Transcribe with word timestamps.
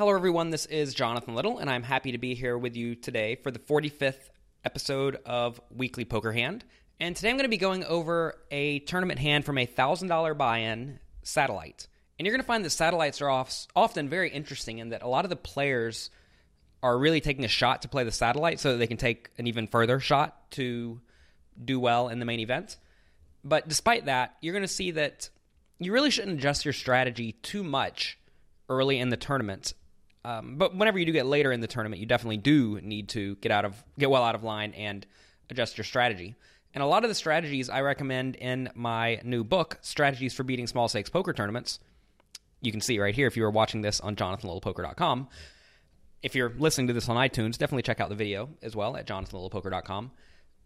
Hello, 0.00 0.14
everyone. 0.16 0.48
This 0.48 0.64
is 0.64 0.94
Jonathan 0.94 1.34
Little, 1.34 1.58
and 1.58 1.68
I'm 1.68 1.82
happy 1.82 2.12
to 2.12 2.16
be 2.16 2.34
here 2.34 2.56
with 2.56 2.74
you 2.74 2.94
today 2.94 3.34
for 3.34 3.50
the 3.50 3.58
45th 3.58 4.30
episode 4.64 5.18
of 5.26 5.60
Weekly 5.70 6.06
Poker 6.06 6.32
Hand. 6.32 6.64
And 6.98 7.14
today 7.14 7.28
I'm 7.28 7.36
going 7.36 7.44
to 7.44 7.50
be 7.50 7.58
going 7.58 7.84
over 7.84 8.38
a 8.50 8.78
tournament 8.78 9.20
hand 9.20 9.44
from 9.44 9.58
a 9.58 9.66
$1,000 9.66 10.38
buy 10.38 10.60
in 10.60 11.00
satellite. 11.22 11.86
And 12.18 12.24
you're 12.24 12.32
going 12.32 12.40
to 12.40 12.46
find 12.46 12.64
that 12.64 12.70
satellites 12.70 13.20
are 13.20 13.28
often 13.76 14.08
very 14.08 14.30
interesting 14.30 14.78
in 14.78 14.88
that 14.88 15.02
a 15.02 15.06
lot 15.06 15.26
of 15.26 15.28
the 15.28 15.36
players 15.36 16.08
are 16.82 16.96
really 16.96 17.20
taking 17.20 17.44
a 17.44 17.48
shot 17.48 17.82
to 17.82 17.88
play 17.88 18.04
the 18.04 18.10
satellite 18.10 18.58
so 18.58 18.72
that 18.72 18.78
they 18.78 18.86
can 18.86 18.96
take 18.96 19.28
an 19.36 19.48
even 19.48 19.66
further 19.66 20.00
shot 20.00 20.50
to 20.52 20.98
do 21.62 21.78
well 21.78 22.08
in 22.08 22.20
the 22.20 22.24
main 22.24 22.40
event. 22.40 22.78
But 23.44 23.68
despite 23.68 24.06
that, 24.06 24.34
you're 24.40 24.54
going 24.54 24.62
to 24.62 24.66
see 24.66 24.92
that 24.92 25.28
you 25.78 25.92
really 25.92 26.10
shouldn't 26.10 26.38
adjust 26.38 26.64
your 26.64 26.72
strategy 26.72 27.32
too 27.42 27.62
much 27.62 28.16
early 28.70 28.98
in 28.98 29.10
the 29.10 29.18
tournament. 29.18 29.74
Um, 30.24 30.56
but 30.56 30.76
whenever 30.76 30.98
you 30.98 31.06
do 31.06 31.12
get 31.12 31.26
later 31.26 31.52
in 31.52 31.60
the 31.60 31.66
tournament, 31.66 32.00
you 32.00 32.06
definitely 32.06 32.36
do 32.36 32.80
need 32.82 33.08
to 33.10 33.36
get 33.36 33.52
out 33.52 33.64
of 33.64 33.82
get 33.98 34.10
well 34.10 34.22
out 34.22 34.34
of 34.34 34.44
line 34.44 34.72
and 34.74 35.06
adjust 35.48 35.78
your 35.78 35.84
strategy. 35.84 36.36
And 36.74 36.82
a 36.82 36.86
lot 36.86 37.04
of 37.04 37.08
the 37.10 37.14
strategies 37.14 37.68
I 37.68 37.80
recommend 37.80 38.36
in 38.36 38.70
my 38.74 39.20
new 39.24 39.42
book, 39.42 39.78
Strategies 39.80 40.34
for 40.34 40.44
Beating 40.44 40.66
Small 40.66 40.88
Stakes 40.88 41.10
Poker 41.10 41.32
Tournaments, 41.32 41.80
you 42.60 42.70
can 42.70 42.80
see 42.80 42.98
right 42.98 43.14
here 43.14 43.26
if 43.26 43.36
you 43.36 43.44
are 43.44 43.50
watching 43.50 43.80
this 43.80 44.00
on 44.00 44.14
jonathanlittlepoker.com. 44.14 45.28
If 46.22 46.34
you're 46.34 46.52
listening 46.58 46.86
to 46.88 46.92
this 46.92 47.08
on 47.08 47.16
iTunes, 47.16 47.58
definitely 47.58 47.82
check 47.82 47.98
out 47.98 48.08
the 48.08 48.14
video 48.14 48.50
as 48.62 48.76
well 48.76 48.96
at 48.96 49.06
jonathanlittlepoker.com 49.06 50.12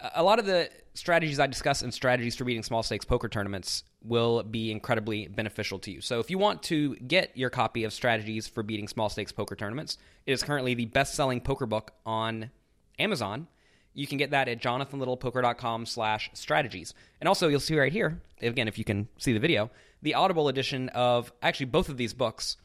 a 0.01 0.23
lot 0.23 0.39
of 0.39 0.47
the 0.47 0.71
strategies 0.95 1.41
I 1.41 1.47
discuss 1.47 1.83
and 1.83 1.93
strategies 1.93 2.37
for 2.37 2.45
beating 2.45 2.63
small 2.63 2.83
stakes 2.83 3.05
poker 3.05 3.29
tournaments 3.29 3.85
will 4.03 4.43
be 4.43 4.71
incredibly 4.71 5.27
beneficial 5.29 5.79
to 5.81 5.91
you. 5.91 6.01
So, 6.01 6.21
if 6.21 6.31
you 6.31 6.39
want 6.39 6.63
to 6.65 6.97
get 6.97 7.37
your 7.37 7.51
copy 7.51 7.85
of 7.85 7.93
Strategies 7.93 8.47
for 8.47 8.63
Beating 8.63 8.89
Small 8.89 9.09
Stakes 9.09 9.33
Poker 9.33 9.57
Tournaments, 9.57 9.99
it 10.27 10.33
is 10.33 10.43
currently 10.43 10.75
the 10.75 10.85
best 10.87 11.15
selling 11.15 11.41
poker 11.41 11.67
book 11.67 11.93
on 12.05 12.51
Amazon. 12.99 13.49
You 13.95 14.07
can 14.07 14.19
get 14.19 14.33
that 14.33 14.49
at 14.49 14.61
jonathanlittlepoker.com 14.61 15.87
slash 15.87 16.31
strategies. 16.35 16.95
And 17.21 17.29
also, 17.29 17.49
you'll 17.49 17.61
see 17.61 17.79
right 17.79 17.93
here, 17.93 18.21
again, 18.43 18.69
if 18.69 18.79
you 18.79 18.85
can 18.85 19.09
see 19.19 19.33
the 19.33 19.41
video, 19.41 19.71
the 20.03 20.15
Audible 20.15 20.49
edition 20.49 20.91
of 20.91 21.33
actually 21.43 21.67
both 21.67 21.89
of 21.89 21.97
these 21.97 22.13
books, 22.13 22.57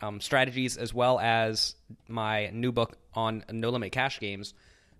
um, 0.00 0.20
strategies, 0.20 0.76
as 0.76 0.94
well 0.94 1.18
as 1.18 1.74
my 2.08 2.48
new 2.50 2.72
book 2.72 2.96
on 3.14 3.44
no 3.50 3.70
limit 3.70 3.92
cash 3.92 4.20
games 4.20 4.54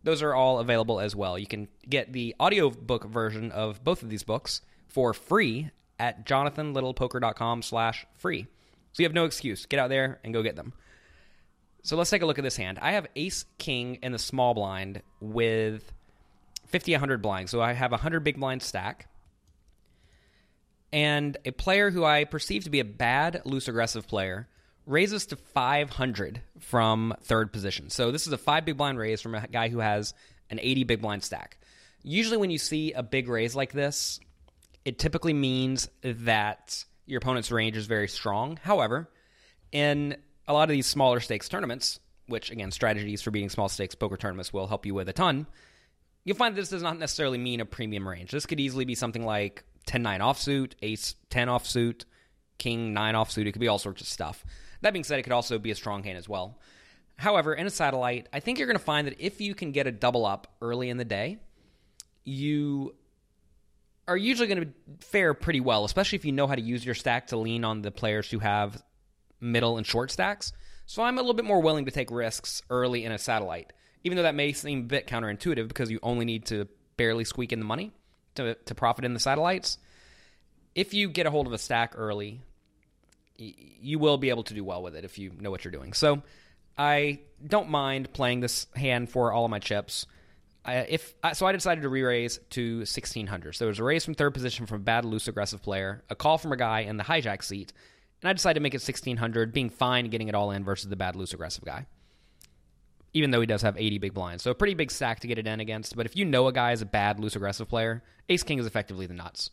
those 0.06 0.22
are 0.22 0.36
all 0.36 0.60
available 0.60 1.00
as 1.00 1.16
well. 1.16 1.36
You 1.36 1.48
can 1.48 1.66
get 1.88 2.12
the 2.12 2.36
audiobook 2.38 3.06
version 3.06 3.50
of 3.50 3.82
both 3.82 4.04
of 4.04 4.08
these 4.08 4.22
books 4.22 4.62
for 4.86 5.12
free 5.12 5.70
at 5.98 6.24
jonathanlittlepoker.com 6.24 7.62
slash 7.62 8.06
free. 8.14 8.46
So 8.92 9.02
you 9.02 9.04
have 9.04 9.14
no 9.14 9.24
excuse. 9.24 9.66
Get 9.66 9.80
out 9.80 9.88
there 9.88 10.20
and 10.22 10.32
go 10.32 10.44
get 10.44 10.54
them. 10.54 10.74
So 11.82 11.96
let's 11.96 12.08
take 12.08 12.22
a 12.22 12.26
look 12.26 12.38
at 12.38 12.44
this 12.44 12.56
hand. 12.56 12.78
I 12.80 12.92
have 12.92 13.08
ace 13.16 13.46
king 13.58 13.98
in 14.00 14.12
the 14.12 14.18
small 14.20 14.54
blind 14.54 15.02
with 15.20 15.92
50, 16.68 16.92
100 16.92 17.20
blinds. 17.20 17.50
So 17.50 17.60
I 17.60 17.72
have 17.72 17.90
a 17.90 17.98
100 17.98 18.20
big 18.20 18.38
blind 18.38 18.62
stack. 18.62 19.08
And 20.92 21.36
a 21.44 21.50
player 21.50 21.90
who 21.90 22.04
I 22.04 22.22
perceive 22.22 22.62
to 22.62 22.70
be 22.70 22.78
a 22.78 22.84
bad 22.84 23.42
loose 23.44 23.66
aggressive 23.66 24.06
player 24.06 24.46
raises 24.86 25.26
to 25.26 25.36
500 25.36 26.42
from 26.60 27.14
third 27.22 27.52
position. 27.52 27.90
So 27.90 28.10
this 28.10 28.26
is 28.26 28.32
a 28.32 28.38
five 28.38 28.64
big 28.64 28.76
blind 28.76 28.98
raise 28.98 29.20
from 29.20 29.34
a 29.34 29.46
guy 29.46 29.68
who 29.68 29.78
has 29.78 30.14
an 30.50 30.58
80 30.60 30.84
big 30.84 31.00
blind 31.00 31.22
stack. 31.22 31.58
Usually, 32.02 32.36
when 32.36 32.50
you 32.50 32.58
see 32.58 32.92
a 32.92 33.02
big 33.02 33.28
raise 33.28 33.56
like 33.56 33.72
this, 33.72 34.20
it 34.84 34.98
typically 34.98 35.32
means 35.32 35.88
that 36.02 36.84
your 37.06 37.18
opponent's 37.18 37.50
range 37.50 37.76
is 37.76 37.86
very 37.86 38.08
strong. 38.08 38.58
However, 38.62 39.10
in 39.72 40.16
a 40.46 40.52
lot 40.52 40.64
of 40.64 40.72
these 40.72 40.86
smaller 40.86 41.20
stakes 41.20 41.48
tournaments, 41.48 41.98
which 42.28 42.50
again, 42.50 42.70
strategies 42.70 43.22
for 43.22 43.30
beating 43.30 43.48
small 43.48 43.68
stakes 43.68 43.94
poker 43.94 44.16
tournaments 44.16 44.52
will 44.52 44.66
help 44.66 44.86
you 44.86 44.94
with 44.94 45.08
a 45.08 45.12
ton, 45.12 45.46
you'll 46.24 46.36
find 46.36 46.54
this 46.54 46.68
does 46.68 46.82
not 46.82 46.98
necessarily 46.98 47.38
mean 47.38 47.60
a 47.60 47.64
premium 47.64 48.06
range. 48.06 48.30
This 48.30 48.46
could 48.46 48.60
easily 48.60 48.84
be 48.84 48.94
something 48.94 49.24
like 49.24 49.64
10 49.86 50.02
9 50.02 50.20
offsuit, 50.20 50.72
ace 50.82 51.14
10 51.30 51.48
offsuit, 51.48 52.04
king 52.58 52.92
9 52.92 53.14
offsuit. 53.14 53.46
It 53.46 53.52
could 53.52 53.60
be 53.60 53.68
all 53.68 53.78
sorts 53.78 54.00
of 54.00 54.08
stuff. 54.08 54.44
That 54.82 54.92
being 54.92 55.04
said, 55.04 55.18
it 55.18 55.22
could 55.22 55.32
also 55.32 55.58
be 55.58 55.70
a 55.70 55.74
strong 55.74 56.02
hand 56.02 56.18
as 56.18 56.28
well. 56.28 56.58
However, 57.16 57.54
in 57.54 57.66
a 57.66 57.70
satellite, 57.70 58.28
I 58.32 58.40
think 58.40 58.58
you're 58.58 58.66
going 58.66 58.78
to 58.78 58.84
find 58.84 59.06
that 59.06 59.16
if 59.18 59.40
you 59.40 59.54
can 59.54 59.72
get 59.72 59.86
a 59.86 59.92
double 59.92 60.26
up 60.26 60.54
early 60.60 60.90
in 60.90 60.98
the 60.98 61.04
day, 61.04 61.38
you 62.24 62.94
are 64.06 64.16
usually 64.16 64.48
going 64.48 64.62
to 64.62 65.06
fare 65.06 65.34
pretty 65.34 65.60
well, 65.60 65.84
especially 65.84 66.16
if 66.16 66.24
you 66.24 66.32
know 66.32 66.46
how 66.46 66.54
to 66.54 66.62
use 66.62 66.84
your 66.84 66.94
stack 66.94 67.28
to 67.28 67.36
lean 67.36 67.64
on 67.64 67.82
the 67.82 67.90
players 67.90 68.30
who 68.30 68.38
have 68.38 68.82
middle 69.40 69.78
and 69.78 69.86
short 69.86 70.10
stacks. 70.10 70.52
So 70.84 71.02
I'm 71.02 71.18
a 71.18 71.20
little 71.20 71.34
bit 71.34 71.44
more 71.44 71.60
willing 71.60 71.86
to 71.86 71.90
take 71.90 72.10
risks 72.10 72.62
early 72.70 73.04
in 73.04 73.12
a 73.12 73.18
satellite, 73.18 73.72
even 74.04 74.16
though 74.16 74.22
that 74.22 74.34
may 74.34 74.52
seem 74.52 74.80
a 74.80 74.82
bit 74.82 75.06
counterintuitive 75.06 75.68
because 75.68 75.90
you 75.90 75.98
only 76.02 76.24
need 76.24 76.46
to 76.46 76.68
barely 76.96 77.24
squeak 77.24 77.52
in 77.52 77.58
the 77.58 77.64
money 77.64 77.92
to, 78.36 78.54
to 78.54 78.74
profit 78.74 79.04
in 79.04 79.14
the 79.14 79.20
satellites. 79.20 79.78
If 80.74 80.94
you 80.94 81.08
get 81.08 81.26
a 81.26 81.30
hold 81.30 81.46
of 81.46 81.52
a 81.52 81.58
stack 81.58 81.94
early, 81.96 82.42
you 83.38 83.98
will 83.98 84.18
be 84.18 84.30
able 84.30 84.44
to 84.44 84.54
do 84.54 84.64
well 84.64 84.82
with 84.82 84.96
it 84.96 85.04
if 85.04 85.18
you 85.18 85.32
know 85.38 85.50
what 85.50 85.64
you're 85.64 85.72
doing. 85.72 85.92
So 85.92 86.22
I 86.78 87.20
don't 87.46 87.70
mind 87.70 88.12
playing 88.12 88.40
this 88.40 88.66
hand 88.74 89.10
for 89.10 89.32
all 89.32 89.44
of 89.44 89.50
my 89.50 89.58
chips. 89.58 90.06
I, 90.64 90.78
if 90.78 91.14
so, 91.32 91.46
I 91.46 91.52
decided 91.52 91.82
to 91.82 91.88
re-raise 91.88 92.38
to 92.50 92.78
1600. 92.78 93.54
So 93.54 93.64
there 93.64 93.70
was 93.70 93.78
a 93.78 93.84
raise 93.84 94.04
from 94.04 94.14
third 94.14 94.34
position 94.34 94.66
from 94.66 94.80
a 94.80 94.84
bad 94.84 95.04
loose 95.04 95.28
aggressive 95.28 95.62
player, 95.62 96.02
a 96.10 96.16
call 96.16 96.38
from 96.38 96.52
a 96.52 96.56
guy 96.56 96.80
in 96.80 96.96
the 96.96 97.04
hijack 97.04 97.44
seat, 97.44 97.72
and 98.20 98.28
I 98.28 98.32
decided 98.32 98.54
to 98.54 98.62
make 98.62 98.74
it 98.74 98.82
1600, 98.82 99.52
being 99.52 99.70
fine 99.70 100.10
getting 100.10 100.28
it 100.28 100.34
all 100.34 100.50
in 100.50 100.64
versus 100.64 100.90
the 100.90 100.96
bad 100.96 101.14
loose 101.14 101.32
aggressive 101.32 101.64
guy. 101.64 101.86
Even 103.12 103.30
though 103.30 103.40
he 103.40 103.46
does 103.46 103.62
have 103.62 103.78
80 103.78 103.98
big 103.98 104.12
blinds, 104.12 104.42
so 104.42 104.50
a 104.50 104.54
pretty 104.54 104.74
big 104.74 104.90
stack 104.90 105.20
to 105.20 105.28
get 105.28 105.38
it 105.38 105.46
in 105.46 105.60
against. 105.60 105.96
But 105.96 106.04
if 106.04 106.16
you 106.16 106.24
know 106.24 106.48
a 106.48 106.52
guy 106.52 106.72
is 106.72 106.82
a 106.82 106.86
bad 106.86 107.20
loose 107.20 107.36
aggressive 107.36 107.68
player, 107.68 108.02
Ace 108.28 108.42
King 108.42 108.58
is 108.58 108.66
effectively 108.66 109.06
the 109.06 109.14
nuts. 109.14 109.50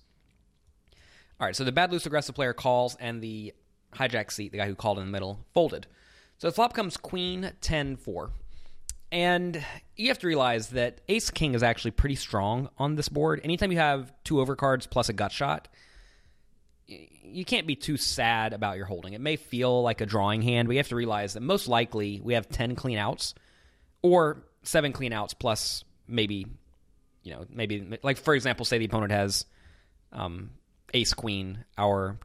All 1.39 1.47
right, 1.47 1.55
so 1.55 1.63
the 1.63 1.71
bad 1.71 1.91
loose 1.91 2.05
aggressive 2.05 2.35
player 2.35 2.53
calls, 2.53 2.95
and 3.00 3.21
the 3.21 3.53
hijack 3.98 4.31
seat, 4.31 4.52
the 4.52 4.58
guy 4.58 4.68
who 4.68 4.76
called 4.76 5.00
in 5.00 5.06
the 5.06 5.12
middle, 5.12 5.40
folded. 5.54 5.88
So 6.38 6.48
the 6.48 6.54
flop 6.54 6.74
comes 6.74 6.98
queen 6.98 7.52
10 7.62 7.98
4. 7.98 8.31
And 9.12 9.64
you 9.96 10.08
have 10.08 10.20
to 10.20 10.28
realize 10.28 10.70
that 10.70 11.02
ace 11.08 11.30
king 11.30 11.54
is 11.54 11.62
actually 11.62 11.92
pretty 11.92 12.16
strong 12.16 12.70
on 12.80 12.96
this 12.96 13.09
board. 13.09 13.42
Anytime 13.44 13.72
you 13.72 13.78
have 13.78 14.12
two 14.24 14.36
overcards 14.36 14.90
plus 14.90 15.08
a 15.08 15.14
gut 15.14 15.31
shot, 15.31 15.68
you 16.88 17.46
can't 17.46 17.68
be 17.68 17.76
too 17.76 17.96
sad 17.96 18.54
about 18.54 18.78
your 18.78 18.88
holding. 18.88 19.14
It 19.14 19.22
may 19.22 19.36
feel 19.36 19.84
like 19.84 20.02
a 20.02 20.06
drawing 20.06 20.42
hand, 20.42 20.68
but 20.68 20.74
you 20.74 20.80
have 20.80 20.90
to 20.90 20.96
realize 20.96 21.34
that 21.34 21.42
most 21.42 21.68
likely 21.68 22.22
we 22.22 22.34
have 22.34 22.50
10 22.50 22.75
clean 22.75 22.98
outs 22.98 23.36
or 24.02 24.44
seven 24.64 24.92
clean 24.94 25.14
outs 25.14 25.34
plus 25.34 25.84
maybe, 26.08 26.48
you 27.24 27.34
know, 27.34 27.46
maybe, 27.50 28.00
like 28.04 28.18
for 28.18 28.34
example, 28.34 28.66
say 28.66 28.80
the 28.80 28.86
opponent 28.86 29.12
has 29.12 29.46
um, 30.12 30.50
ace 30.94 31.14
queen, 31.14 31.64
our 31.78 32.18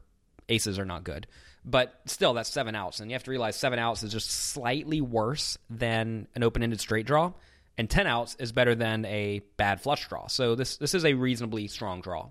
aces 0.49 0.79
are 0.79 0.85
not 0.85 1.03
good. 1.03 1.27
But 1.65 1.93
still, 2.05 2.33
that's 2.33 2.49
seven 2.49 2.75
outs. 2.75 2.99
And 2.99 3.09
you 3.11 3.15
have 3.15 3.23
to 3.23 3.31
realize 3.31 3.55
seven 3.55 3.79
outs 3.79 4.03
is 4.03 4.11
just 4.11 4.29
slightly 4.29 5.01
worse 5.01 5.57
than 5.69 6.27
an 6.35 6.43
open 6.43 6.63
ended 6.63 6.79
straight 6.79 7.05
draw. 7.05 7.33
And 7.77 7.89
10 7.89 8.07
outs 8.07 8.35
is 8.39 8.51
better 8.51 8.75
than 8.75 9.05
a 9.05 9.41
bad 9.55 9.81
flush 9.81 10.07
draw. 10.07 10.27
So 10.27 10.55
this, 10.55 10.77
this 10.77 10.93
is 10.93 11.05
a 11.05 11.13
reasonably 11.13 11.67
strong 11.67 12.01
draw. 12.01 12.29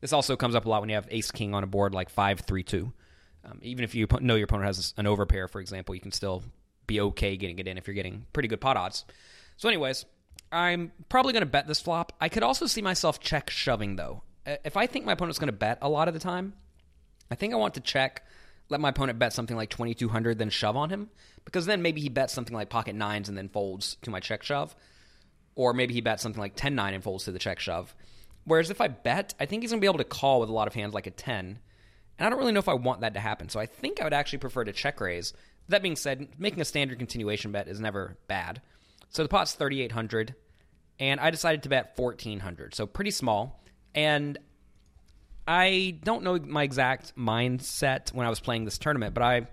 This 0.00 0.12
also 0.12 0.34
comes 0.34 0.56
up 0.56 0.66
a 0.66 0.68
lot 0.68 0.80
when 0.80 0.88
you 0.88 0.96
have 0.96 1.06
ace 1.10 1.30
king 1.30 1.54
on 1.54 1.62
a 1.62 1.66
board 1.66 1.94
like 1.94 2.10
5 2.10 2.40
3 2.40 2.62
2. 2.64 2.92
Um, 3.44 3.58
even 3.62 3.84
if 3.84 3.94
you 3.94 4.06
know 4.20 4.34
your 4.34 4.44
opponent 4.44 4.66
has 4.66 4.94
an 4.96 5.06
overpair, 5.06 5.48
for 5.48 5.60
example, 5.60 5.94
you 5.94 6.00
can 6.00 6.12
still 6.12 6.42
be 6.86 7.00
okay 7.00 7.36
getting 7.36 7.58
it 7.58 7.66
in 7.66 7.78
if 7.78 7.86
you're 7.86 7.94
getting 7.94 8.26
pretty 8.32 8.48
good 8.48 8.60
pot 8.60 8.76
odds. 8.76 9.04
So, 9.56 9.68
anyways, 9.68 10.04
I'm 10.50 10.92
probably 11.08 11.32
going 11.32 11.42
to 11.42 11.46
bet 11.46 11.66
this 11.66 11.80
flop. 11.80 12.12
I 12.20 12.28
could 12.28 12.42
also 12.42 12.66
see 12.66 12.82
myself 12.82 13.20
check 13.20 13.50
shoving, 13.50 13.96
though. 13.96 14.22
If 14.44 14.76
I 14.76 14.86
think 14.86 15.06
my 15.06 15.12
opponent's 15.12 15.38
going 15.38 15.48
to 15.48 15.52
bet 15.52 15.78
a 15.82 15.88
lot 15.88 16.08
of 16.08 16.14
the 16.14 16.20
time, 16.20 16.54
I 17.32 17.34
think 17.34 17.52
I 17.54 17.56
want 17.56 17.74
to 17.74 17.80
check, 17.80 18.24
let 18.68 18.80
my 18.80 18.90
opponent 18.90 19.18
bet 19.18 19.32
something 19.32 19.56
like 19.56 19.70
2200, 19.70 20.38
then 20.38 20.50
shove 20.50 20.76
on 20.76 20.90
him, 20.90 21.08
because 21.44 21.66
then 21.66 21.82
maybe 21.82 22.00
he 22.00 22.08
bets 22.08 22.32
something 22.32 22.54
like 22.54 22.68
pocket 22.68 22.94
nines 22.94 23.28
and 23.28 23.36
then 23.36 23.48
folds 23.48 23.96
to 24.02 24.10
my 24.10 24.20
check 24.20 24.42
shove. 24.42 24.76
Or 25.54 25.72
maybe 25.72 25.94
he 25.94 26.00
bets 26.00 26.22
something 26.22 26.40
like 26.40 26.56
10 26.56 26.74
9 26.74 26.94
and 26.94 27.02
folds 27.02 27.24
to 27.24 27.32
the 27.32 27.38
check 27.38 27.58
shove. 27.58 27.94
Whereas 28.44 28.70
if 28.70 28.80
I 28.80 28.88
bet, 28.88 29.34
I 29.40 29.46
think 29.46 29.62
he's 29.62 29.70
going 29.70 29.80
to 29.80 29.84
be 29.84 29.88
able 29.88 29.98
to 29.98 30.04
call 30.04 30.40
with 30.40 30.48
a 30.48 30.52
lot 30.52 30.68
of 30.68 30.74
hands 30.74 30.94
like 30.94 31.06
a 31.06 31.10
10. 31.10 31.58
And 32.18 32.26
I 32.26 32.28
don't 32.28 32.38
really 32.38 32.52
know 32.52 32.58
if 32.58 32.68
I 32.68 32.74
want 32.74 33.00
that 33.00 33.14
to 33.14 33.20
happen. 33.20 33.48
So 33.48 33.60
I 33.60 33.66
think 33.66 34.00
I 34.00 34.04
would 34.04 34.12
actually 34.12 34.38
prefer 34.38 34.64
to 34.64 34.72
check 34.72 35.00
raise. 35.00 35.32
That 35.68 35.82
being 35.82 35.96
said, 35.96 36.28
making 36.38 36.60
a 36.60 36.64
standard 36.64 36.98
continuation 36.98 37.52
bet 37.52 37.68
is 37.68 37.80
never 37.80 38.16
bad. 38.28 38.60
So 39.10 39.22
the 39.22 39.28
pot's 39.28 39.54
3,800, 39.54 40.34
and 40.98 41.20
I 41.20 41.30
decided 41.30 41.62
to 41.62 41.68
bet 41.68 41.92
1,400. 41.96 42.74
So 42.74 42.86
pretty 42.86 43.10
small. 43.10 43.62
And 43.94 44.38
I 45.46 45.98
don't 46.04 46.22
know 46.22 46.38
my 46.38 46.62
exact 46.62 47.16
mindset 47.16 48.12
when 48.12 48.26
I 48.26 48.30
was 48.30 48.40
playing 48.40 48.64
this 48.64 48.78
tournament, 48.78 49.14
but 49.14 49.22
I 49.22 49.46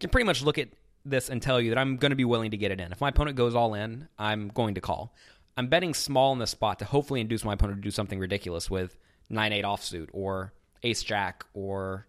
can 0.00 0.10
pretty 0.10 0.24
much 0.26 0.42
look 0.42 0.58
at 0.58 0.68
this 1.04 1.28
and 1.28 1.40
tell 1.42 1.60
you 1.60 1.70
that 1.70 1.78
I'm 1.78 1.96
going 1.96 2.10
to 2.10 2.16
be 2.16 2.24
willing 2.24 2.50
to 2.52 2.56
get 2.56 2.70
it 2.70 2.80
in. 2.80 2.92
If 2.92 3.00
my 3.00 3.08
opponent 3.08 3.36
goes 3.36 3.54
all 3.54 3.74
in, 3.74 4.08
I'm 4.18 4.48
going 4.48 4.74
to 4.74 4.80
call. 4.80 5.14
I'm 5.56 5.66
betting 5.68 5.92
small 5.94 6.32
in 6.32 6.38
this 6.38 6.50
spot 6.50 6.78
to 6.78 6.84
hopefully 6.84 7.20
induce 7.20 7.44
my 7.44 7.54
opponent 7.54 7.78
to 7.78 7.82
do 7.82 7.90
something 7.90 8.18
ridiculous 8.18 8.70
with 8.70 8.96
9 9.28 9.52
8 9.52 9.64
offsuit 9.64 10.08
or 10.12 10.52
ace 10.82 11.02
jack 11.02 11.44
or 11.52 12.06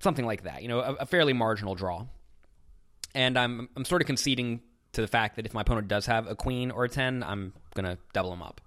something 0.00 0.26
like 0.26 0.42
that. 0.44 0.62
You 0.62 0.68
know, 0.68 0.80
a, 0.80 0.92
a 0.94 1.06
fairly 1.06 1.32
marginal 1.32 1.74
draw. 1.74 2.06
and 3.14 3.38
I'm 3.38 3.68
I'm 3.76 3.84
sort 3.84 4.02
of 4.02 4.06
conceding 4.06 4.60
to 4.92 5.00
the 5.00 5.08
fact 5.08 5.36
that 5.36 5.46
if 5.46 5.54
my 5.54 5.62
opponent 5.62 5.88
does 5.88 6.06
have 6.06 6.26
a 6.28 6.34
queen 6.34 6.70
or 6.70 6.84
a 6.84 6.88
10, 6.88 7.22
I'm 7.22 7.54
going 7.74 7.86
to 7.86 7.98
double 8.12 8.32
him 8.32 8.42
up. 8.42 8.60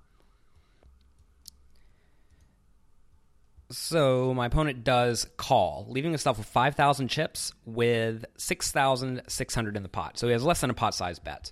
So 3.72 4.34
my 4.34 4.46
opponent 4.46 4.84
does 4.84 5.28
call, 5.38 5.88
leaving 5.90 6.12
himself 6.12 6.38
with 6.38 6.48
5,000 6.48 7.08
chips 7.08 7.52
with 7.66 8.26
6,600 8.38 9.78
in 9.78 9.84
the 9.84 9.90
pot. 9.90 10.20
So 10.20 10.28
he 10.28 10.34
has 10.34 10.44
less 10.44 10.62
than 10.62 10.70
a 10.70 10.76
pot 10.76 10.94
size 10.94 11.20
bet. 11.20 11.52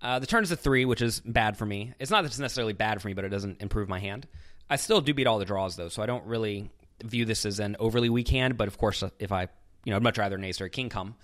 Uh, 0.00 0.18
the 0.18 0.26
turn 0.26 0.42
is 0.42 0.50
a 0.50 0.56
three, 0.56 0.84
which 0.84 1.02
is 1.02 1.20
bad 1.20 1.56
for 1.56 1.66
me. 1.66 1.92
It's 1.98 2.10
not 2.10 2.22
that 2.22 2.28
it's 2.28 2.38
necessarily 2.38 2.72
bad 2.72 3.00
for 3.00 3.08
me, 3.08 3.14
but 3.14 3.24
it 3.24 3.30
doesn't 3.30 3.60
improve 3.60 3.88
my 3.88 3.98
hand. 3.98 4.26
I 4.70 4.76
still 4.76 5.00
do 5.00 5.12
beat 5.12 5.26
all 5.26 5.38
the 5.38 5.44
draws 5.44 5.76
though, 5.76 5.88
so 5.88 6.02
I 6.02 6.06
don't 6.06 6.24
really 6.26 6.70
view 7.02 7.24
this 7.24 7.44
as 7.44 7.58
an 7.60 7.76
overly 7.78 8.08
weak 8.08 8.28
hand. 8.28 8.56
But 8.56 8.68
of 8.68 8.78
course, 8.78 9.02
if 9.18 9.30
I, 9.32 9.48
you 9.84 9.90
know, 9.90 9.96
I'd 9.96 10.02
much 10.02 10.18
rather 10.18 10.36
an 10.36 10.44
ace 10.44 10.60
or 10.60 10.66
a 10.66 10.70
king 10.70 10.88
come. 10.88 11.14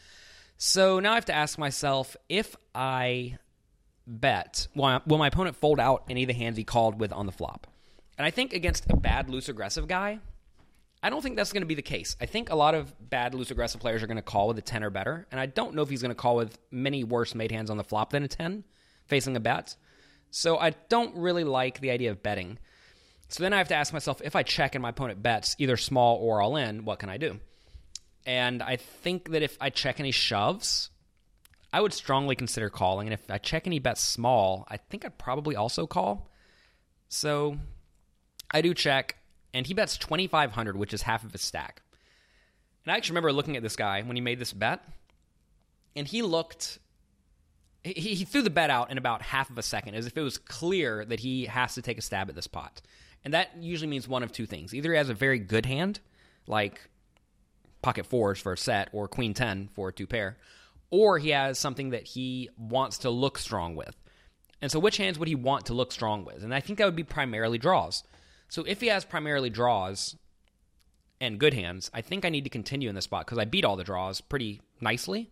So 0.58 1.00
now 1.00 1.12
I 1.12 1.14
have 1.14 1.24
to 1.26 1.34
ask 1.34 1.58
myself 1.58 2.16
if 2.28 2.54
I 2.74 3.38
bet, 4.06 4.68
will 4.74 5.18
my 5.18 5.28
opponent 5.28 5.56
fold 5.56 5.80
out 5.80 6.04
any 6.10 6.24
of 6.24 6.28
the 6.28 6.34
hands 6.34 6.58
he 6.58 6.64
called 6.64 7.00
with 7.00 7.12
on 7.12 7.24
the 7.24 7.32
flop? 7.32 7.66
And 8.20 8.26
I 8.26 8.30
think 8.30 8.52
against 8.52 8.84
a 8.90 8.96
bad 8.96 9.30
loose 9.30 9.48
aggressive 9.48 9.88
guy, 9.88 10.18
I 11.02 11.08
don't 11.08 11.22
think 11.22 11.36
that's 11.36 11.54
going 11.54 11.62
to 11.62 11.66
be 11.66 11.74
the 11.74 11.80
case. 11.80 12.18
I 12.20 12.26
think 12.26 12.50
a 12.50 12.54
lot 12.54 12.74
of 12.74 12.92
bad 13.08 13.34
loose 13.34 13.50
aggressive 13.50 13.80
players 13.80 14.02
are 14.02 14.06
going 14.06 14.18
to 14.18 14.22
call 14.22 14.46
with 14.46 14.58
a 14.58 14.60
10 14.60 14.84
or 14.84 14.90
better, 14.90 15.26
and 15.30 15.40
I 15.40 15.46
don't 15.46 15.74
know 15.74 15.80
if 15.80 15.88
he's 15.88 16.02
going 16.02 16.10
to 16.10 16.14
call 16.14 16.36
with 16.36 16.58
many 16.70 17.02
worse 17.02 17.34
made 17.34 17.50
hands 17.50 17.70
on 17.70 17.78
the 17.78 17.82
flop 17.82 18.10
than 18.10 18.22
a 18.22 18.28
10 18.28 18.62
facing 19.06 19.36
a 19.36 19.40
bet. 19.40 19.74
So 20.30 20.58
I 20.58 20.74
don't 20.90 21.16
really 21.16 21.44
like 21.44 21.80
the 21.80 21.90
idea 21.90 22.10
of 22.10 22.22
betting. 22.22 22.58
So 23.28 23.42
then 23.42 23.54
I 23.54 23.56
have 23.56 23.68
to 23.68 23.74
ask 23.74 23.90
myself 23.90 24.20
if 24.22 24.36
I 24.36 24.42
check 24.42 24.74
and 24.74 24.82
my 24.82 24.90
opponent 24.90 25.22
bets 25.22 25.56
either 25.58 25.78
small 25.78 26.18
or 26.18 26.42
all 26.42 26.56
in, 26.56 26.84
what 26.84 26.98
can 26.98 27.08
I 27.08 27.16
do? 27.16 27.40
And 28.26 28.62
I 28.62 28.76
think 28.76 29.30
that 29.30 29.40
if 29.42 29.56
I 29.62 29.70
check 29.70 29.96
he 29.96 30.10
shoves, 30.10 30.90
I 31.72 31.80
would 31.80 31.94
strongly 31.94 32.36
consider 32.36 32.68
calling. 32.68 33.06
And 33.06 33.14
if 33.14 33.30
I 33.30 33.38
check 33.38 33.64
he 33.64 33.78
bets 33.78 34.02
small, 34.02 34.66
I 34.68 34.76
think 34.76 35.06
I'd 35.06 35.16
probably 35.16 35.56
also 35.56 35.86
call. 35.86 36.28
So 37.08 37.56
I 38.52 38.62
do 38.62 38.74
check, 38.74 39.16
and 39.54 39.66
he 39.66 39.74
bets 39.74 39.96
2,500, 39.96 40.76
which 40.76 40.92
is 40.92 41.02
half 41.02 41.24
of 41.24 41.32
his 41.32 41.42
stack. 41.42 41.82
And 42.84 42.92
I 42.92 42.96
actually 42.96 43.14
remember 43.14 43.32
looking 43.32 43.56
at 43.56 43.62
this 43.62 43.76
guy 43.76 44.02
when 44.02 44.16
he 44.16 44.20
made 44.20 44.38
this 44.38 44.52
bet, 44.52 44.82
and 45.94 46.06
he 46.06 46.22
looked. 46.22 46.78
He, 47.82 48.14
he 48.14 48.24
threw 48.24 48.42
the 48.42 48.50
bet 48.50 48.68
out 48.68 48.90
in 48.90 48.98
about 48.98 49.22
half 49.22 49.48
of 49.48 49.56
a 49.56 49.62
second, 49.62 49.94
as 49.94 50.06
if 50.06 50.16
it 50.16 50.22
was 50.22 50.36
clear 50.36 51.04
that 51.06 51.20
he 51.20 51.46
has 51.46 51.74
to 51.74 51.82
take 51.82 51.98
a 51.98 52.02
stab 52.02 52.28
at 52.28 52.34
this 52.34 52.46
pot. 52.46 52.82
And 53.24 53.32
that 53.34 53.50
usually 53.58 53.88
means 53.88 54.06
one 54.06 54.22
of 54.22 54.32
two 54.32 54.46
things. 54.46 54.74
Either 54.74 54.92
he 54.92 54.98
has 54.98 55.08
a 55.08 55.14
very 55.14 55.38
good 55.38 55.66
hand, 55.66 56.00
like 56.46 56.88
pocket 57.82 58.06
fours 58.06 58.38
for 58.38 58.52
a 58.52 58.58
set 58.58 58.90
or 58.92 59.08
queen 59.08 59.32
10 59.32 59.70
for 59.74 59.88
a 59.88 59.92
two 59.92 60.06
pair, 60.06 60.36
or 60.90 61.18
he 61.18 61.30
has 61.30 61.58
something 61.58 61.90
that 61.90 62.06
he 62.06 62.50
wants 62.58 62.98
to 62.98 63.10
look 63.10 63.38
strong 63.38 63.76
with. 63.76 63.96
And 64.62 64.70
so, 64.70 64.78
which 64.78 64.98
hands 64.98 65.18
would 65.18 65.28
he 65.28 65.34
want 65.34 65.66
to 65.66 65.74
look 65.74 65.92
strong 65.92 66.24
with? 66.24 66.42
And 66.42 66.54
I 66.54 66.60
think 66.60 66.78
that 66.78 66.84
would 66.84 66.96
be 66.96 67.04
primarily 67.04 67.56
draws. 67.56 68.04
So, 68.50 68.64
if 68.66 68.80
he 68.80 68.88
has 68.88 69.04
primarily 69.04 69.48
draws 69.48 70.16
and 71.20 71.38
good 71.38 71.54
hands, 71.54 71.88
I 71.94 72.02
think 72.02 72.24
I 72.24 72.30
need 72.30 72.44
to 72.44 72.50
continue 72.50 72.88
in 72.88 72.96
this 72.96 73.04
spot 73.04 73.24
because 73.24 73.38
I 73.38 73.44
beat 73.44 73.64
all 73.64 73.76
the 73.76 73.84
draws 73.84 74.20
pretty 74.20 74.60
nicely. 74.80 75.30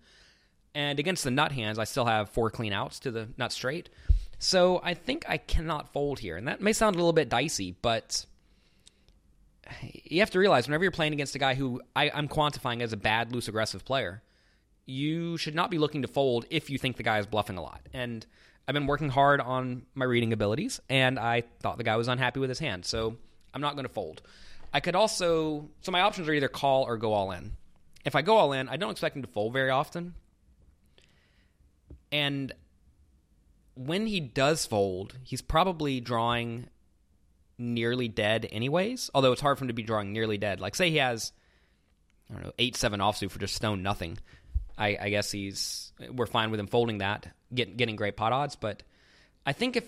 And 0.75 1.01
against 1.01 1.25
the 1.25 1.31
nut 1.33 1.51
hands, 1.51 1.81
I 1.81 1.85
still 1.85 2.05
have 2.05 2.31
four 2.31 2.49
clean 2.51 2.73
outs 2.73 3.01
to 3.01 3.11
the 3.11 3.29
nut 3.37 3.51
straight. 3.53 3.91
So, 4.39 4.81
I 4.85 4.95
think 4.95 5.25
I 5.29 5.37
cannot 5.37 5.93
fold 5.93 6.21
here. 6.21 6.37
And 6.37 6.47
that 6.47 6.61
may 6.61 6.73
sound 6.73 6.95
a 6.95 6.99
little 6.99 7.13
bit 7.13 7.29
dicey, 7.29 7.75
but 7.83 8.25
you 9.83 10.21
have 10.21 10.31
to 10.31 10.39
realize 10.39 10.69
whenever 10.69 10.85
you're 10.85 10.93
playing 10.93 11.13
against 11.13 11.35
a 11.35 11.41
guy 11.41 11.55
who 11.55 11.83
I, 11.97 12.11
am 12.11 12.29
quantifying 12.29 12.83
as 12.83 12.93
a 12.93 12.97
bad 12.97 13.33
loose 13.33 13.49
aggressive 13.49 13.85
player, 13.85 14.23
you 14.87 15.37
should 15.37 15.57
not 15.57 15.73
be 15.73 15.79
looking 15.79 16.03
to 16.03 16.09
fold 16.09 16.47
if 16.51 16.71
you 16.71 16.79
think 16.79 16.97
the 16.97 17.03
guy 17.03 17.19
is 17.19 17.27
bluffing 17.27 17.57
a 17.57 17.63
lot. 17.63 17.81
And 17.93 18.25
I've 18.69 18.75
been 18.75 18.87
working 18.87 19.09
hard 19.09 19.41
on 19.41 19.87
my 19.95 20.05
reading 20.05 20.35
abilities, 20.35 20.79
and 20.91 21.19
I 21.19 21.45
thought 21.61 21.79
the 21.79 21.85
guy 21.85 21.97
was 21.97 22.07
unhappy 22.07 22.39
with 22.39 22.51
his 22.51 22.59
hand, 22.59 22.85
so 22.85 23.17
I'm 23.55 23.63
not 23.63 23.75
going 23.75 23.87
to 23.87 23.93
fold. 23.93 24.21
I 24.75 24.81
could 24.81 24.95
also, 24.95 25.71
so 25.81 25.91
my 25.91 26.03
options 26.03 26.29
are 26.29 26.35
either 26.35 26.49
call 26.49 26.85
or 26.85 26.99
go 26.99 27.15
all 27.15 27.33
in. 27.33 27.57
If 28.05 28.15
I 28.15 28.21
go 28.21 28.37
all 28.37 28.53
in, 28.53 28.69
I 28.69 28.77
don't 28.77 28.91
expect 28.91 29.17
him 29.17 29.23
to 29.23 29.29
fold 29.29 29.55
very 29.55 29.71
often. 29.71 30.15
And 32.13 32.53
when 33.75 34.07
he 34.07 34.21
does 34.21 34.67
fold, 34.67 35.17
he's 35.23 35.41
probably 35.41 36.01
drawing 36.01 36.69
nearly 37.57 38.09
dead 38.09 38.47
anyways. 38.53 39.11
Although 39.15 39.33
it's 39.33 39.41
hard 39.41 39.59
for 39.59 39.65
him 39.65 39.69
to 39.69 39.75
be 39.75 39.83
drawing 39.83 40.13
nearly 40.13 40.37
dead. 40.37 40.61
Like 40.61 40.75
say 40.75 40.91
he 40.91 40.97
has 40.99 41.33
I 42.31 42.35
don't 42.35 42.45
know 42.45 42.53
eight 42.59 42.77
seven 42.77 43.01
offsuit 43.01 43.31
for 43.31 43.39
just 43.39 43.55
stone 43.55 43.83
nothing. 43.83 44.19
I, 44.79 44.97
I 45.01 45.11
guess 45.11 45.31
he's 45.31 45.93
we're 46.11 46.27
fine 46.27 46.51
with 46.51 46.61
him 46.61 46.69
folding 46.69 46.99
that, 46.99 47.29
get, 47.53 47.77
getting 47.77 47.97
great 47.97 48.17
pot 48.17 48.33
odds. 48.33 48.57
But 48.57 48.83
I 49.45 49.53
think 49.53 49.77
if 49.77 49.85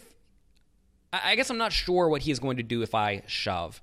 I, 1.12 1.20
I 1.32 1.36
guess 1.36 1.50
I'm 1.50 1.58
not 1.58 1.72
sure 1.72 2.08
what 2.08 2.22
he 2.22 2.30
is 2.30 2.40
going 2.40 2.56
to 2.56 2.62
do 2.62 2.82
if 2.82 2.94
I 2.94 3.22
shove. 3.26 3.80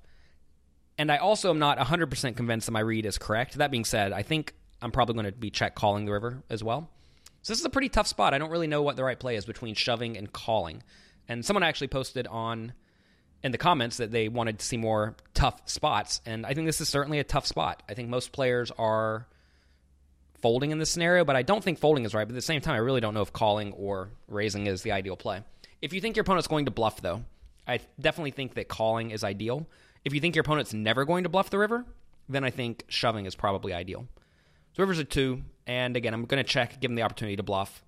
And 0.97 1.11
I 1.11 1.17
also 1.17 1.49
am 1.51 1.59
not 1.59 1.77
100% 1.77 2.35
convinced 2.35 2.65
that 2.65 2.71
my 2.71 2.79
read 2.79 3.05
is 3.05 3.17
correct. 3.17 3.55
That 3.55 3.71
being 3.71 3.85
said, 3.85 4.11
I 4.11 4.23
think 4.23 4.53
I'm 4.81 4.91
probably 4.91 5.13
going 5.13 5.27
to 5.27 5.31
be 5.31 5.51
check 5.51 5.75
calling 5.75 6.05
the 6.05 6.11
river 6.11 6.43
as 6.49 6.63
well. 6.63 6.89
So 7.43 7.53
this 7.53 7.59
is 7.59 7.65
a 7.65 7.69
pretty 7.69 7.89
tough 7.89 8.07
spot. 8.07 8.33
I 8.33 8.39
don't 8.39 8.49
really 8.49 8.67
know 8.67 8.81
what 8.81 8.95
the 8.95 9.03
right 9.03 9.19
play 9.19 9.35
is 9.35 9.45
between 9.45 9.75
shoving 9.75 10.17
and 10.17 10.31
calling. 10.31 10.83
And 11.29 11.45
someone 11.45 11.63
actually 11.63 11.87
posted 11.87 12.25
on 12.27 12.73
in 13.43 13.51
the 13.51 13.57
comments 13.57 13.97
that 13.97 14.11
they 14.11 14.27
wanted 14.27 14.59
to 14.59 14.65
see 14.65 14.77
more 14.77 15.15
tough 15.33 15.61
spots, 15.65 16.21
and 16.25 16.45
I 16.45 16.53
think 16.53 16.65
this 16.65 16.81
is 16.81 16.89
certainly 16.89 17.19
a 17.19 17.23
tough 17.23 17.45
spot. 17.45 17.83
I 17.87 17.93
think 17.93 18.09
most 18.09 18.31
players 18.31 18.71
are 18.77 19.27
folding 20.41 20.71
in 20.71 20.79
this 20.79 20.89
scenario, 20.89 21.25
but 21.25 21.35
I 21.35 21.41
don't 21.41 21.63
think 21.63 21.79
folding 21.79 22.05
is 22.05 22.13
right. 22.13 22.25
But 22.27 22.33
at 22.33 22.35
the 22.35 22.41
same 22.41 22.61
time, 22.61 22.75
I 22.75 22.79
really 22.79 23.01
don't 23.01 23.13
know 23.13 23.21
if 23.21 23.33
calling 23.33 23.73
or 23.73 24.09
raising 24.27 24.67
is 24.67 24.81
the 24.81 24.91
ideal 24.91 25.17
play. 25.17 25.41
If 25.81 25.93
you 25.93 26.01
think 26.01 26.15
your 26.15 26.21
opponent's 26.21 26.47
going 26.47 26.65
to 26.65 26.71
bluff, 26.71 27.01
though, 27.01 27.23
I 27.67 27.79
definitely 27.99 28.31
think 28.31 28.55
that 28.55 28.67
calling 28.67 29.11
is 29.11 29.23
ideal. 29.23 29.67
If 30.05 30.13
you 30.13 30.19
think 30.19 30.35
your 30.35 30.41
opponent's 30.41 30.73
never 30.73 31.05
going 31.05 31.23
to 31.23 31.29
bluff 31.29 31.49
the 31.49 31.59
river, 31.59 31.85
then 32.29 32.43
I 32.43 32.49
think 32.49 32.85
shoving 32.87 33.25
is 33.25 33.35
probably 33.35 33.73
ideal. 33.73 34.07
So 34.73 34.83
river's 34.83 34.99
a 34.99 35.03
two, 35.03 35.43
and 35.65 35.97
again, 35.97 36.13
I'm 36.13 36.25
going 36.25 36.43
to 36.43 36.49
check, 36.49 36.79
give 36.79 36.91
him 36.91 36.95
the 36.95 37.01
opportunity 37.01 37.35
to 37.35 37.43
bluff, 37.43 37.83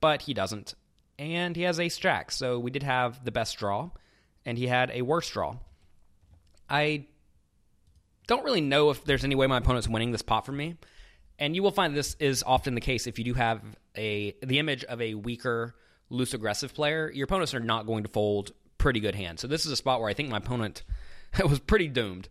but 0.00 0.22
he 0.22 0.34
doesn't, 0.34 0.74
and 1.18 1.54
he 1.56 1.62
has 1.62 1.80
ace 1.80 1.98
jack. 1.98 2.30
So 2.30 2.58
we 2.58 2.70
did 2.70 2.82
have 2.82 3.24
the 3.24 3.32
best 3.32 3.58
draw 3.58 3.90
and 4.44 4.58
he 4.58 4.66
had 4.66 4.90
a 4.92 5.02
worse 5.02 5.28
draw. 5.30 5.56
I 6.68 7.06
don't 8.26 8.44
really 8.44 8.60
know 8.60 8.90
if 8.90 9.04
there's 9.04 9.24
any 9.24 9.34
way 9.34 9.46
my 9.46 9.58
opponent's 9.58 9.88
winning 9.88 10.12
this 10.12 10.22
pot 10.22 10.46
for 10.46 10.52
me. 10.52 10.76
And 11.38 11.56
you 11.56 11.62
will 11.62 11.72
find 11.72 11.96
this 11.96 12.16
is 12.20 12.42
often 12.42 12.74
the 12.74 12.80
case 12.80 13.06
if 13.06 13.18
you 13.18 13.24
do 13.24 13.34
have 13.34 13.62
a 13.96 14.34
the 14.42 14.58
image 14.58 14.84
of 14.84 15.00
a 15.00 15.14
weaker, 15.14 15.74
loose 16.08 16.34
aggressive 16.34 16.74
player, 16.74 17.10
your 17.10 17.24
opponents 17.24 17.54
are 17.54 17.60
not 17.60 17.86
going 17.86 18.04
to 18.04 18.08
fold 18.08 18.52
pretty 18.78 19.00
good 19.00 19.14
hands. 19.14 19.40
So 19.40 19.48
this 19.48 19.66
is 19.66 19.72
a 19.72 19.76
spot 19.76 20.00
where 20.00 20.08
I 20.08 20.14
think 20.14 20.28
my 20.28 20.38
opponent 20.38 20.82
was 21.44 21.58
pretty 21.58 21.88
doomed. 21.88 22.28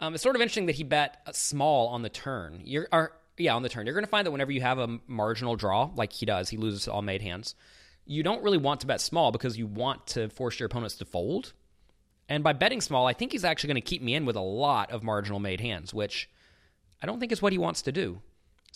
Um, 0.00 0.14
it's 0.14 0.22
sort 0.22 0.36
of 0.36 0.42
interesting 0.42 0.66
that 0.66 0.76
he 0.76 0.84
bet 0.84 1.18
small 1.32 1.88
on 1.88 2.02
the 2.02 2.08
turn. 2.08 2.60
You're, 2.64 2.88
yeah, 3.36 3.54
on 3.54 3.62
the 3.62 3.68
turn. 3.68 3.84
You're 3.84 3.94
going 3.94 4.04
to 4.04 4.10
find 4.10 4.26
that 4.26 4.30
whenever 4.30 4.52
you 4.52 4.60
have 4.60 4.78
a 4.78 4.98
marginal 5.08 5.56
draw, 5.56 5.90
like 5.96 6.12
he 6.12 6.24
does, 6.24 6.48
he 6.48 6.56
loses 6.56 6.86
all 6.86 7.02
made 7.02 7.20
hands 7.20 7.56
you 8.08 8.22
don't 8.22 8.42
really 8.42 8.58
want 8.58 8.80
to 8.80 8.86
bet 8.86 9.00
small 9.00 9.30
because 9.30 9.56
you 9.56 9.66
want 9.66 10.06
to 10.08 10.28
force 10.30 10.58
your 10.58 10.66
opponents 10.66 10.96
to 10.96 11.04
fold. 11.04 11.52
And 12.28 12.42
by 12.42 12.54
betting 12.54 12.80
small, 12.80 13.06
I 13.06 13.12
think 13.12 13.32
he's 13.32 13.44
actually 13.44 13.68
going 13.68 13.82
to 13.82 13.88
keep 13.88 14.02
me 14.02 14.14
in 14.14 14.24
with 14.24 14.34
a 14.34 14.40
lot 14.40 14.90
of 14.90 15.02
marginal 15.02 15.38
made 15.38 15.60
hands, 15.60 15.94
which 15.94 16.28
I 17.02 17.06
don't 17.06 17.20
think 17.20 17.32
is 17.32 17.42
what 17.42 17.52
he 17.52 17.58
wants 17.58 17.82
to 17.82 17.92
do. 17.92 18.20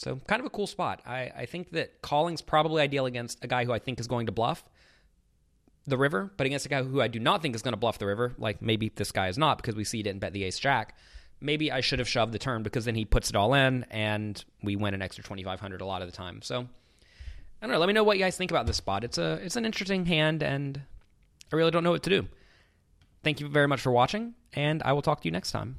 So, 0.03 0.17
kind 0.27 0.41
of 0.41 0.47
a 0.47 0.51
cool 0.51 0.67
spot. 0.67 1.01
I, 1.07 1.31
I 1.37 1.47
think 1.47 1.71
that 1.71 2.03
calling's 2.03 2.43
probably 2.43 2.83
ideal 2.83 3.07
against 3.07 3.45
a 3.45 3.47
guy 3.47 3.65
who 3.65 3.73
I 3.73 3.79
think 3.79 4.01
is 4.01 4.09
going 4.09 4.27
to 4.27 4.33
bluff 4.33 4.65
the 5.87 5.97
river, 5.97 6.33
but 6.37 6.45
against 6.45 6.67
a 6.67 6.69
guy 6.69 6.83
who 6.83 7.01
I 7.01 7.07
do 7.07 7.21
not 7.21 7.41
think 7.41 7.55
is 7.55 7.63
going 7.63 7.73
to 7.73 7.79
bluff 7.79 7.99
the 7.99 8.07
river, 8.07 8.35
like 8.37 8.61
maybe 8.61 8.91
this 8.93 9.13
guy 9.13 9.29
is 9.29 9.39
not 9.39 9.59
because 9.59 9.77
we 9.77 9.85
see 9.85 9.99
he 9.99 10.03
didn't 10.03 10.19
bet 10.19 10.33
the 10.33 10.43
ace 10.43 10.59
jack. 10.59 10.97
Maybe 11.41 11.71
I 11.71 11.83
should 11.83 12.01
have 12.01 12.09
shoved 12.09 12.33
the 12.33 12.41
turn 12.41 12.65
because 12.65 12.85
then 12.85 12.97
he 12.97 13.05
puts 13.05 13.31
it 13.31 13.37
all 13.37 13.55
in 13.55 13.87
and 13.93 14.45
we 14.61 14.75
win 14.75 14.93
an 14.93 15.03
extra 15.03 15.23
2500 15.23 15.81
a 15.81 15.87
lot 15.87 16.03
of 16.03 16.11
the 16.11 16.17
time. 16.17 16.43
So, 16.43 16.63
I 16.63 16.67
don't 17.61 17.71
know. 17.71 17.79
Let 17.79 17.87
me 17.87 17.93
know 17.93 18.03
what 18.03 18.19
you 18.19 18.25
guys 18.25 18.37
think 18.37 18.51
about 18.51 18.67
this 18.67 18.79
spot. 18.79 19.05
It's 19.05 19.19
a 19.19 19.35
it's 19.35 19.55
an 19.55 19.65
interesting 19.65 20.05
hand, 20.05 20.43
and 20.43 20.83
I 21.53 21.57
really 21.57 21.71
don't 21.71 21.85
know 21.85 21.93
what 21.93 22.03
to 22.03 22.11
do. 22.11 22.27
Thank 23.23 23.39
you 23.39 23.49
very 23.49 23.69
much 23.69 23.81
for 23.81 23.93
watching, 23.93 24.35
and 24.53 24.83
I 24.83 24.95
will 24.95 25.03
talk 25.03 25.21
to 25.21 25.29
you 25.29 25.33
next 25.33 25.53
time. 25.53 25.77